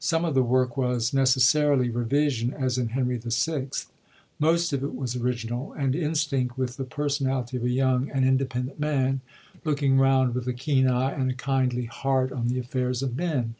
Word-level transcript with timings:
Some 0.00 0.24
of 0.24 0.34
the 0.34 0.42
work 0.42 0.76
was, 0.76 1.12
neces 1.12 1.42
sarily, 1.42 1.94
revision, 1.94 2.52
as 2.52 2.76
in 2.76 2.88
Henry 2.88 3.20
VL 3.20 3.86
Most 4.40 4.72
of 4.72 4.82
it 4.82 4.96
was 4.96 5.14
original, 5.14 5.74
and 5.74 5.94
instinct 5.94 6.58
with 6.58 6.76
the 6.76 6.82
personality 6.82 7.56
of 7.56 7.62
a 7.62 7.70
young 7.70 8.10
and 8.10 8.24
86 8.24 8.24
REVIEW 8.24 8.30
OF 8.32 8.38
THE 8.38 8.44
FIRST 8.46 8.52
PERIOD 8.52 8.72
independent 8.72 8.80
man, 8.80 9.20
looking 9.64 9.98
round 9.98 10.34
with 10.34 10.48
a 10.48 10.52
keen 10.52 10.88
eye 10.88 11.12
and 11.12 11.30
a 11.30 11.34
kindly 11.34 11.84
heart 11.84 12.32
on 12.32 12.48
the 12.48 12.58
affairs 12.58 13.00
of 13.04 13.14
men. 13.16 13.54